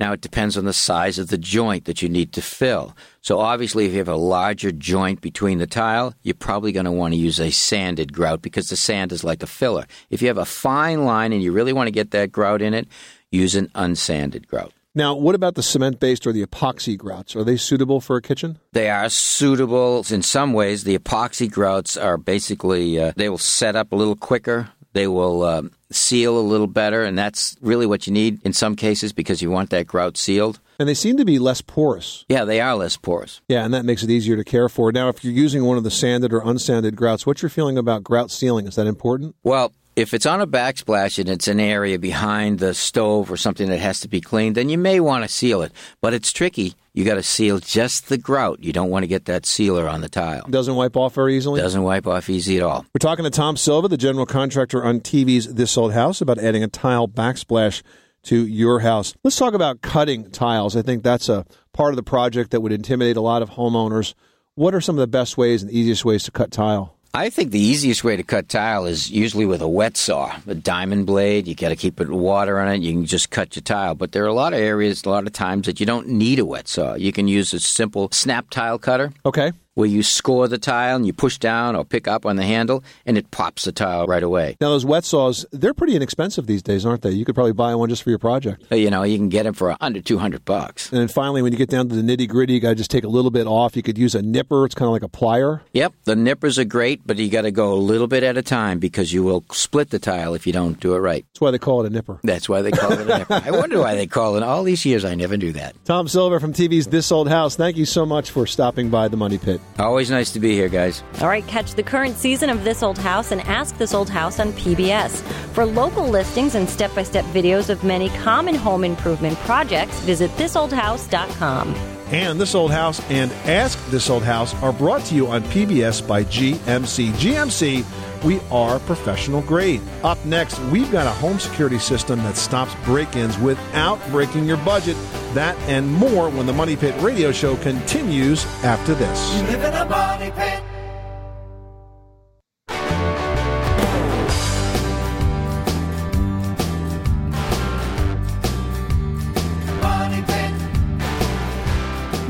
[0.00, 2.96] Now it depends on the size of the joint that you need to fill.
[3.20, 6.92] So obviously, if you have a larger joint between the tile, you're probably going to
[6.92, 9.86] want to use a sanded grout because the sand is like a filler.
[10.10, 12.74] If you have a fine line and you really want to get that grout in
[12.74, 12.88] it,
[13.30, 14.72] use an unsanded grout.
[14.96, 17.34] Now, what about the cement based or the epoxy grouts?
[17.34, 18.60] Are they suitable for a kitchen?
[18.72, 20.84] They are suitable in some ways.
[20.84, 24.70] The epoxy grouts are basically, uh, they will set up a little quicker.
[24.92, 28.76] They will um, seal a little better, and that's really what you need in some
[28.76, 30.60] cases because you want that grout sealed.
[30.78, 32.24] And they seem to be less porous.
[32.28, 33.40] Yeah, they are less porous.
[33.48, 34.90] Yeah, and that makes it easier to care for.
[34.90, 38.02] Now, if you're using one of the sanded or unsanded grouts, what's your feeling about
[38.02, 38.66] grout sealing?
[38.66, 39.36] Is that important?
[39.44, 43.68] Well, if it's on a backsplash and it's an area behind the stove or something
[43.68, 45.72] that has to be cleaned, then you may want to seal it.
[46.00, 46.74] But it's tricky.
[46.92, 48.62] You got to seal just the grout.
[48.62, 50.46] You don't want to get that sealer on the tile.
[50.48, 51.60] Doesn't wipe off very easily?
[51.60, 52.86] Doesn't wipe off easy at all.
[52.94, 56.62] We're talking to Tom Silva, the general contractor on TV's This Old House, about adding
[56.62, 57.82] a tile backsplash
[58.24, 59.14] to your house.
[59.22, 60.76] Let's talk about cutting tiles.
[60.76, 64.14] I think that's a part of the project that would intimidate a lot of homeowners.
[64.54, 66.93] What are some of the best ways and easiest ways to cut tile?
[67.16, 70.54] I think the easiest way to cut tile is usually with a wet saw, a
[70.56, 71.46] diamond blade.
[71.46, 72.82] You got to keep it water on it.
[72.82, 73.94] You can just cut your tile.
[73.94, 76.40] But there are a lot of areas, a lot of times that you don't need
[76.40, 76.94] a wet saw.
[76.94, 79.12] You can use a simple snap tile cutter.
[79.24, 79.52] Okay.
[79.74, 82.84] Where you score the tile and you push down or pick up on the handle
[83.06, 84.56] and it pops the tile right away.
[84.60, 87.10] Now, those wet saws, they're pretty inexpensive these days, aren't they?
[87.10, 88.62] You could probably buy one just for your project.
[88.70, 90.92] You know, you can get them for under 200 bucks.
[90.92, 92.90] And then finally, when you get down to the nitty gritty, you got to just
[92.90, 93.74] take a little bit off.
[93.74, 94.64] You could use a nipper.
[94.64, 95.62] It's kind of like a plier.
[95.72, 98.42] Yep, the nippers are great, but you got to go a little bit at a
[98.42, 101.26] time because you will split the tile if you don't do it right.
[101.32, 102.20] That's why they call it a nipper.
[102.22, 103.42] That's why they call it a nipper.
[103.44, 104.44] I wonder why they call it.
[104.44, 105.74] All these years, I never knew that.
[105.84, 109.16] Tom Silva from TV's This Old House, thank you so much for stopping by the
[109.16, 109.60] Money Pit.
[109.78, 111.02] Always nice to be here, guys.
[111.20, 114.38] All right, catch the current season of This Old House and Ask This Old House
[114.38, 115.22] on PBS.
[115.52, 120.30] For local listings and step by step videos of many common home improvement projects, visit
[120.32, 121.74] thisoldhouse.com.
[122.12, 126.06] And This Old House and Ask This Old House are brought to you on PBS
[126.06, 127.10] by GMC.
[127.10, 127.84] GMC,
[128.24, 129.80] we are professional grade.
[130.02, 134.56] Up next, we've got a home security system that stops break ins without breaking your
[134.58, 134.96] budget.
[135.34, 140.73] That and more when the Money Pit radio show continues after this.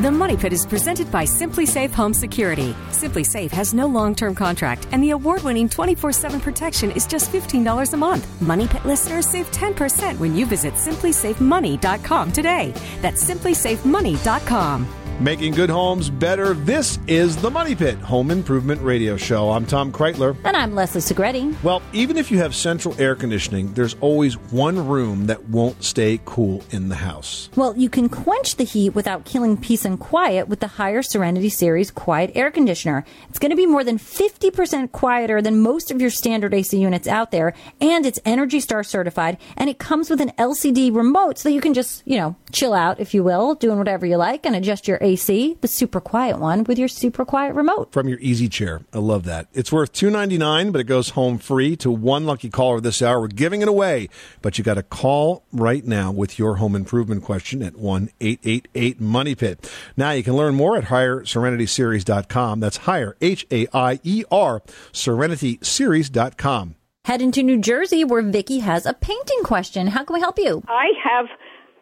[0.04, 0.12] Pit.
[0.12, 2.74] Money Pit is presented by SimpliSafe Home Security.
[2.90, 7.32] SimpliSafe has no long term contract, and the award winning 24 7 protection is just
[7.32, 8.26] $15 a month.
[8.42, 12.74] Money Pit listeners save 10% when you visit simplysafemoney.com today.
[13.00, 15.03] That's simplysafemoney.com.
[15.20, 16.54] Making good homes better.
[16.54, 19.52] This is the Money Pit Home Improvement Radio Show.
[19.52, 20.36] I'm Tom Kraeutler.
[20.44, 21.62] And I'm Leslie Segrete.
[21.62, 26.20] Well, even if you have central air conditioning, there's always one room that won't stay
[26.24, 27.48] cool in the house.
[27.54, 31.48] Well, you can quench the heat without killing peace and quiet with the Haier Serenity
[31.48, 33.04] Series quiet air conditioner.
[33.28, 37.06] It's going to be more than 50% quieter than most of your standard AC units
[37.06, 41.48] out there, and it's Energy Star certified, and it comes with an LCD remote so
[41.48, 44.44] that you can just, you know, chill out, if you will, doing whatever you like,
[44.44, 47.92] and adjust your AC, the super quiet one, with your super quiet remote.
[47.92, 48.80] From your easy chair.
[48.92, 49.48] I love that.
[49.52, 53.02] It's worth two ninety nine, but it goes home free to one lucky caller this
[53.02, 53.20] hour.
[53.20, 54.08] We're giving it away,
[54.42, 58.40] but you got to call right now with your home improvement question at one eight
[58.44, 59.70] eight eight Money Pit.
[59.96, 62.60] Now you can learn more at haierserenityseries.com.
[62.60, 64.62] That's Haier H A I E R
[64.92, 66.76] serenityseries.com.
[67.04, 69.88] Head into New Jersey where Vicky has a painting question.
[69.88, 70.62] How can we help you?
[70.68, 71.26] I have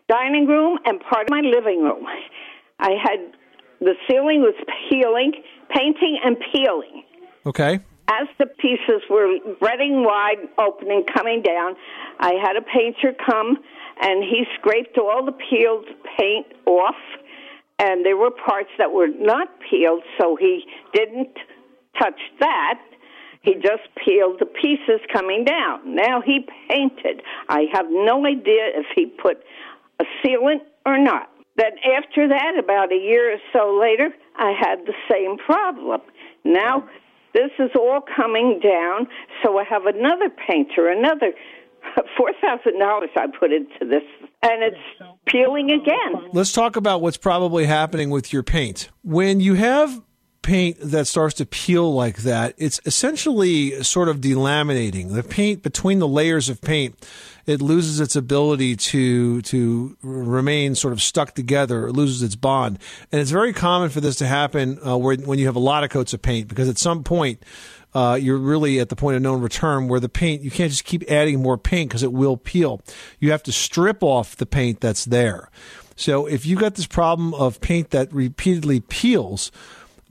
[0.09, 2.05] dining room and part of my living room.
[2.83, 3.21] I had
[3.81, 4.55] the ceiling was
[4.91, 5.33] peeling,
[5.71, 7.05] painting and peeling.
[7.47, 7.81] Okay.
[8.09, 11.77] As the pieces were spreading wide, opening, coming down,
[12.21, 13.57] I had a painter come
[14.01, 15.87] and he scraped all the peeled
[16.19, 16.97] paint off,
[17.79, 21.37] and there were parts that were not peeled, so he didn't
[21.99, 22.81] touch that.
[23.43, 25.95] He just peeled the pieces coming down.
[25.95, 27.23] Now he painted.
[27.49, 29.39] I have no idea if he put
[30.01, 31.32] a sealant or not.
[31.57, 36.01] Then after that, about a year or so later, I had the same problem.
[36.45, 36.89] Now
[37.35, 39.07] this is all coming down,
[39.43, 41.33] so I have another painter, another
[42.17, 44.03] four thousand dollars I put into this,
[44.43, 46.31] and it's peeling again.
[46.33, 48.91] Let's talk about what's probably happening with your paint.
[49.03, 50.01] When you have
[50.43, 55.15] paint that starts to peel like that, it's essentially sort of delaminating.
[55.15, 56.97] The paint between the layers of paint,
[57.47, 61.87] it loses its ability to to remain sort of stuck together.
[61.89, 62.79] It loses its bond,
[63.11, 65.85] and it's very common for this to happen uh, where, when you have a lot
[65.85, 67.43] of coats of paint because at some point.
[67.95, 70.87] Uh, you're really at the point of no return where the paint you can't just
[70.87, 72.81] keep adding more paint because it will peel.
[73.21, 75.51] You have to strip off the paint that's there.
[75.95, 79.53] So if you've got this problem of paint that repeatedly peels,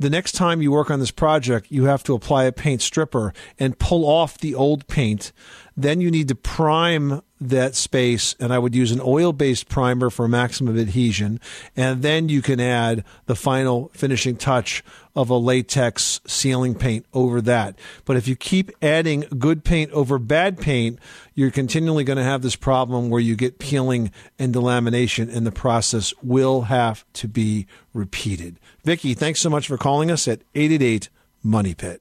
[0.02, 3.34] the next time you work on this project, you have to apply a paint stripper
[3.60, 5.32] and pull off the old paint.
[5.76, 10.10] Then you need to prime that space, and I would use an oil based primer
[10.10, 11.40] for maximum adhesion.
[11.76, 14.84] And then you can add the final finishing touch
[15.16, 17.78] of a latex sealing paint over that.
[18.06, 21.00] But if you keep adding good paint over bad paint,
[21.34, 25.52] you're continually going to have this problem where you get peeling and delamination, and the
[25.52, 28.60] process will have to be repeated.
[28.84, 31.10] Vicki, thanks so much for calling us at 888
[31.44, 32.01] Money Pit.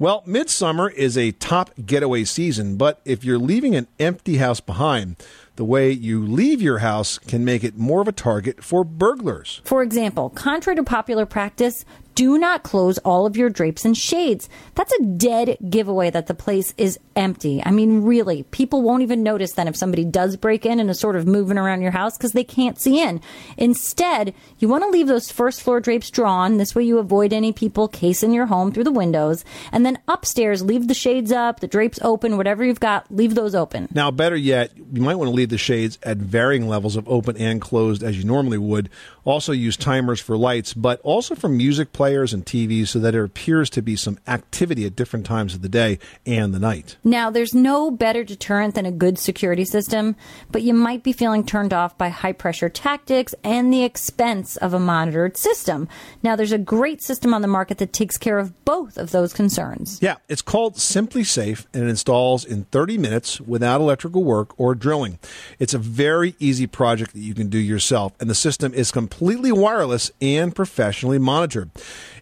[0.00, 5.16] Well, midsummer is a top getaway season, but if you're leaving an empty house behind,
[5.56, 9.60] the way you leave your house can make it more of a target for burglars.
[9.64, 11.84] For example, contrary to popular practice,
[12.18, 14.48] do not close all of your drapes and shades.
[14.74, 17.62] That's a dead giveaway that the place is empty.
[17.64, 20.98] I mean, really, people won't even notice then if somebody does break in and is
[20.98, 23.20] sort of moving around your house because they can't see in.
[23.56, 26.56] Instead, you want to leave those first floor drapes drawn.
[26.56, 29.44] This way you avoid any people casing your home through the windows.
[29.70, 33.54] And then upstairs, leave the shades up, the drapes open, whatever you've got, leave those
[33.54, 33.86] open.
[33.94, 37.36] Now, better yet, you might want to leave the shades at varying levels of open
[37.36, 38.90] and closed as you normally would.
[39.28, 43.24] Also, use timers for lights, but also for music players and TVs so that there
[43.24, 46.96] appears to be some activity at different times of the day and the night.
[47.04, 50.16] Now, there's no better deterrent than a good security system,
[50.50, 54.72] but you might be feeling turned off by high pressure tactics and the expense of
[54.72, 55.88] a monitored system.
[56.22, 59.34] Now, there's a great system on the market that takes care of both of those
[59.34, 59.98] concerns.
[60.00, 65.18] Yeah, it's called SimpliSafe and it installs in 30 minutes without electrical work or drilling.
[65.58, 69.50] It's a very easy project that you can do yourself, and the system is completely
[69.50, 71.70] wireless and professionally monitored.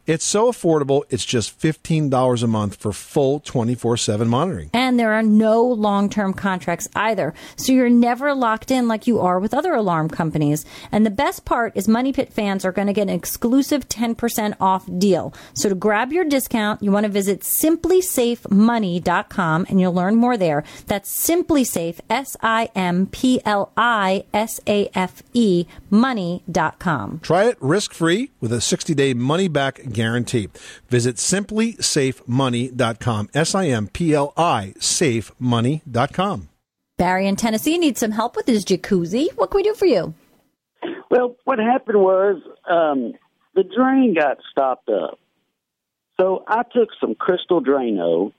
[0.07, 4.71] It's so affordable, it's just $15 a month for full 24 7 monitoring.
[4.73, 7.35] And there are no long term contracts either.
[7.57, 10.65] So you're never locked in like you are with other alarm companies.
[10.93, 14.55] And the best part is Money Pit fans are going to get an exclusive 10%
[14.61, 15.35] off deal.
[15.55, 20.63] So to grab your discount, you want to visit simplisafemoney.com and you'll learn more there.
[20.87, 27.19] That's simplisafe, S I M P L I S A F E, money.com.
[27.23, 30.49] Try it risk free with a 60 day money back guarantee.
[30.89, 33.29] Visit simplisafemoney.com.
[33.35, 36.49] S I M P L I safemoney.com.
[36.97, 39.29] Barry in Tennessee needs some help with his jacuzzi.
[39.37, 40.15] What can we do for you?
[41.11, 43.13] Well, what happened was um,
[43.55, 45.19] the drain got stopped up.
[46.19, 48.33] So I took some Crystal Drano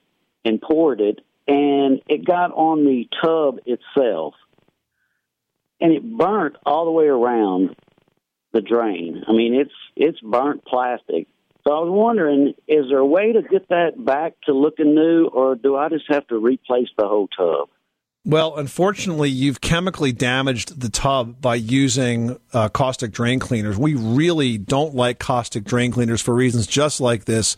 [0.43, 4.33] and poured it, and it got on the tub itself,
[5.79, 7.75] and it burnt all the way around
[8.53, 9.23] the drain.
[9.27, 11.27] I mean, it's it's burnt plastic.
[11.67, 15.25] So I was wondering, is there a way to get that back to looking new,
[15.27, 17.67] or do I just have to replace the whole tub?
[18.27, 23.77] Well, unfortunately, you've chemically damaged the tub by using uh, caustic drain cleaners.
[23.77, 27.55] We really don't like caustic drain cleaners for reasons just like this.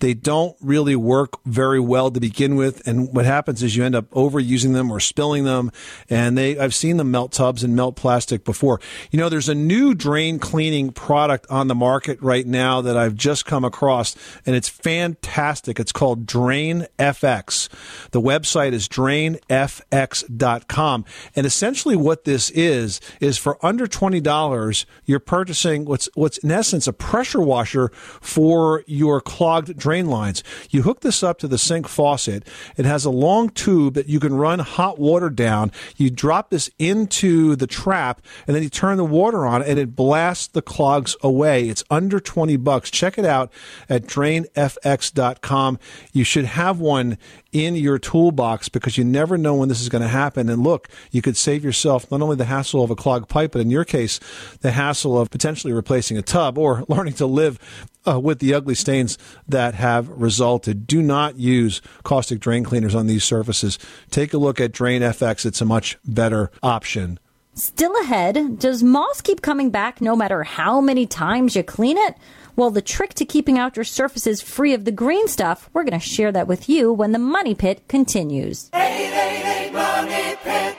[0.00, 3.94] They don't really work very well to begin with, and what happens is you end
[3.94, 5.72] up overusing them or spilling them.
[6.10, 8.80] And they, I've seen them melt tubs and melt plastic before.
[9.12, 13.14] You know, there's a new drain cleaning product on the market right now that I've
[13.14, 15.80] just come across, and it's fantastic.
[15.80, 17.70] It's called Drain FX.
[18.10, 21.04] The website is drainfx X.com.
[21.36, 26.86] And essentially what this is, is for under $20, you're purchasing what's, what's in essence
[26.88, 27.90] a pressure washer
[28.20, 30.42] for your clogged drain lines.
[30.70, 32.46] You hook this up to the sink faucet.
[32.76, 35.70] It has a long tube that you can run hot water down.
[35.96, 39.94] You drop this into the trap and then you turn the water on and it
[39.94, 41.68] blasts the clogs away.
[41.68, 42.90] It's under 20 bucks.
[42.90, 43.52] Check it out
[43.88, 45.78] at drainfx.com.
[46.12, 47.18] You should have one
[47.52, 50.48] in your toolbox because you never know when this is going to happen.
[50.48, 53.60] And look, you could save yourself not only the hassle of a clogged pipe, but
[53.60, 54.18] in your case,
[54.60, 57.60] the hassle of potentially replacing a tub or learning to live
[58.04, 59.16] uh, with the ugly stains
[59.46, 60.88] that have resulted.
[60.88, 63.78] Do not use caustic drain cleaners on these surfaces.
[64.10, 65.46] Take a look at Drain FX.
[65.46, 67.20] It's a much better option.
[67.54, 72.16] Still ahead, does moss keep coming back no matter how many times you clean it?
[72.54, 75.98] Well, the trick to keeping out your surfaces free of the green stuff, we're going
[75.98, 78.68] to share that with you when the Money Pit continues.
[78.74, 80.76] 888 Money Pit.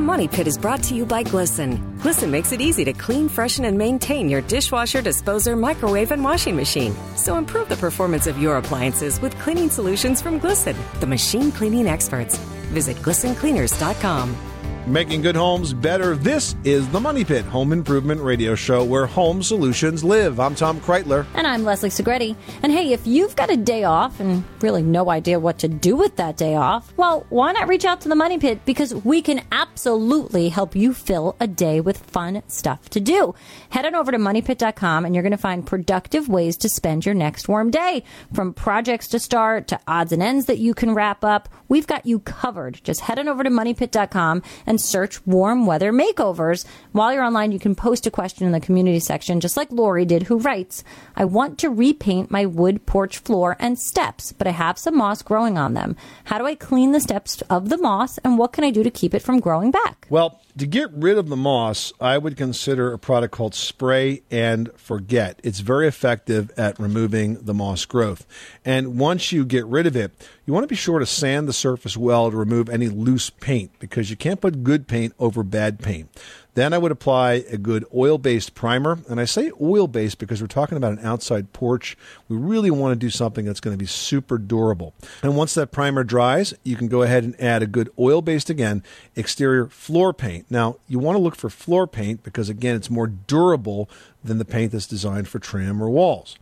[0.00, 1.98] Money Pit is brought to you by Glisten.
[1.98, 6.56] Glisten makes it easy to clean, freshen, and maintain your dishwasher, disposer, microwave, and washing
[6.56, 6.94] machine.
[7.16, 11.86] So improve the performance of your appliances with cleaning solutions from Glisten, the machine cleaning
[11.86, 12.38] experts.
[12.72, 14.49] Visit glistencleaners.com.
[14.86, 16.16] Making good homes better.
[16.16, 20.40] This is the Money Pit Home Improvement Radio Show where home solutions live.
[20.40, 21.26] I'm Tom Kraeutler.
[21.34, 22.34] And I'm Leslie Segrete.
[22.62, 25.96] And hey, if you've got a day off and really no idea what to do
[25.96, 29.20] with that day off, well, why not reach out to the Money Pit because we
[29.20, 33.34] can absolutely help you fill a day with fun stuff to do.
[33.68, 37.14] Head on over to moneypit.com and you're going to find productive ways to spend your
[37.14, 38.02] next warm day.
[38.32, 42.04] From projects to start to odds and ends that you can wrap up, we've got
[42.04, 42.82] you covered.
[42.84, 46.66] Just head on over to moneypit.com and search warm weather makeovers.
[46.92, 50.04] While you're online, you can post a question in the community section, just like Lori
[50.04, 50.84] did, who writes,
[51.16, 55.22] I want to repaint my wood porch floor and steps, but I have some moss
[55.22, 55.96] growing on them.
[56.24, 58.90] How do I clean the steps of the moss and what can I do to
[58.90, 60.06] keep it from growing back?
[60.10, 64.70] Well, to get rid of the moss, I would consider a product called Spray and
[64.76, 65.40] Forget.
[65.44, 68.26] It's very effective at removing the moss growth.
[68.64, 70.12] And once you get rid of it,
[70.50, 73.70] you want to be sure to sand the surface well to remove any loose paint
[73.78, 76.10] because you can't put good paint over bad paint.
[76.54, 78.98] Then I would apply a good oil based primer.
[79.08, 81.96] And I say oil based because we're talking about an outside porch.
[82.28, 84.92] We really want to do something that's going to be super durable.
[85.22, 88.50] And once that primer dries, you can go ahead and add a good oil based
[88.50, 88.82] again
[89.14, 90.46] exterior floor paint.
[90.50, 93.88] Now, you want to look for floor paint because, again, it's more durable
[94.24, 96.36] than the paint that's designed for trim or walls.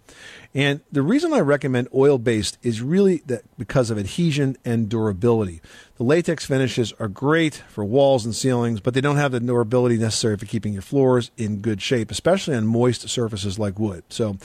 [0.59, 5.61] And the reason I recommend oil based is really that because of adhesion and durability.
[5.99, 9.99] The latex finishes are great for walls and ceilings, but they don't have the durability
[9.99, 14.03] necessary for keeping your floors in good shape, especially on moist surfaces like wood.
[14.09, 14.37] So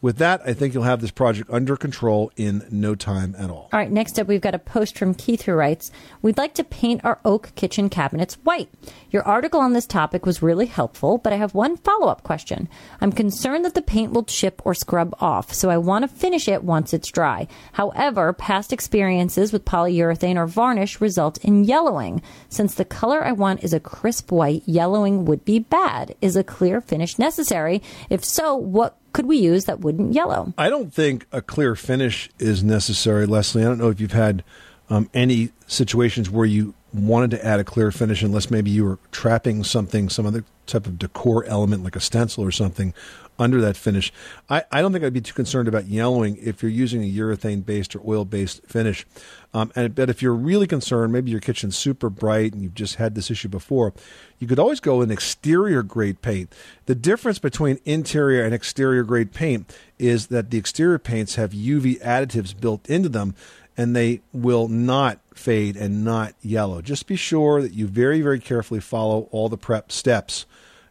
[0.00, 3.68] with that, I think you'll have this project under control in no time at all.
[3.72, 5.90] All right, next up, we've got a post from Keith who writes
[6.22, 8.68] We'd like to paint our oak kitchen cabinets white.
[9.10, 12.68] Your article on this topic was really helpful, but I have one follow up question.
[13.00, 16.46] I'm concerned that the paint will chip or scrub off, so I want to finish
[16.46, 17.48] it once it's dry.
[17.72, 22.22] However, past experiences with polyurethane or varnish result in yellowing.
[22.48, 26.14] Since the color I want is a crisp white, yellowing would be bad.
[26.20, 27.82] Is a clear finish necessary?
[28.10, 30.52] If so, what could we use that wouldn't yellow?
[30.58, 33.62] I don't think a clear finish is necessary, Leslie.
[33.62, 34.44] I don't know if you've had
[34.90, 38.98] um, any situations where you wanted to add a clear finish, unless maybe you were
[39.12, 42.94] trapping something, some other type of decor element like a stencil or something
[43.38, 44.12] under that finish.
[44.50, 47.64] I, I don't think I'd be too concerned about yellowing if you're using a urethane
[47.64, 49.06] based or oil based finish.
[49.54, 52.96] Um, and but if you're really concerned, maybe your kitchen's super bright and you've just
[52.96, 53.94] had this issue before,
[54.38, 56.54] you could always go an exterior grade paint.
[56.86, 62.00] The difference between interior and exterior grade paint is that the exterior paints have UV
[62.02, 63.34] additives built into them
[63.76, 66.82] and they will not fade and not yellow.
[66.82, 70.46] Just be sure that you very, very carefully follow all the prep steps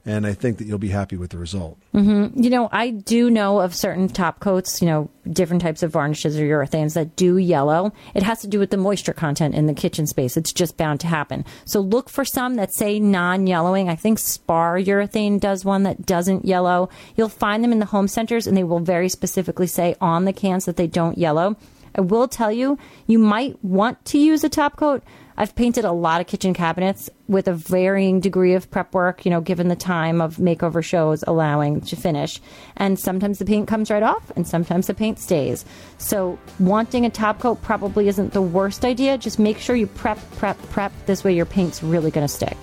[0.08, 1.78] and I think that you'll be happy with the result.
[1.94, 2.42] Mm-hmm.
[2.42, 6.40] You know, I do know of certain top coats, you know, different types of varnishes
[6.40, 7.92] or urethanes that do yellow.
[8.16, 10.38] It has to do with the moisture content in the kitchen space.
[10.38, 11.44] It's just bound to happen.
[11.66, 13.90] So look for some that say non yellowing.
[13.90, 16.88] I think Spar urethane does one that doesn't yellow.
[17.18, 20.32] You'll find them in the home centers and they will very specifically say on the
[20.32, 21.58] cans that they don't yellow.
[21.98, 22.78] I will tell you,
[23.08, 25.04] you might want to use a top coat.
[25.40, 29.32] I've painted a lot of kitchen cabinets with a varying degree of prep work, you
[29.32, 32.42] know, given the time of makeover shows allowing to finish.
[32.76, 35.64] And sometimes the paint comes right off and sometimes the paint stays.
[36.00, 39.18] So wanting a top coat probably isn't the worst idea.
[39.18, 40.92] Just make sure you prep, prep, prep.
[41.06, 42.58] This way your paint's really going to stick.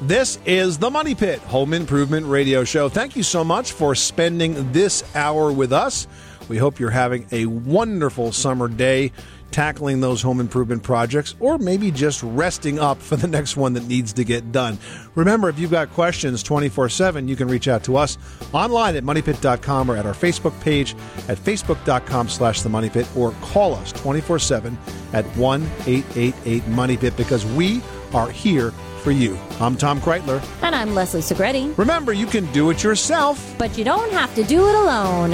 [0.00, 2.88] This is the Money Pit Home Improvement Radio Show.
[2.88, 6.06] Thank you so much for spending this hour with us.
[6.48, 9.12] We hope you're having a wonderful summer day
[9.50, 13.86] tackling those home improvement projects or maybe just resting up for the next one that
[13.86, 14.78] needs to get done.
[15.14, 18.18] Remember, if you've got questions 24 7, you can reach out to us
[18.52, 20.94] online at moneypit.com or at our Facebook page
[21.28, 24.78] at facebook.com slash the money pit or call us 24 7
[25.12, 27.82] at 1 888 Money Pit because we
[28.12, 28.70] are here
[29.02, 29.38] for you.
[29.60, 30.42] I'm Tom Kraeutler.
[30.62, 31.76] And I'm Leslie Segrete.
[31.78, 35.30] Remember, you can do it yourself, but you don't have to do it alone.